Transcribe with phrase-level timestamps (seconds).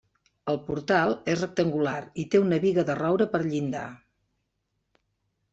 [0.53, 3.85] El portal és rectangular i té una biga de roure per llinda.